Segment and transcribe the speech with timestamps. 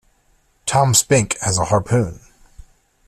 [0.65, 2.21] Tom Spink has a harpoon.